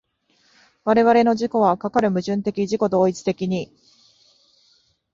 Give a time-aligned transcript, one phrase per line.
[0.83, 3.71] 我々の自己はかかる矛盾的自己同一的に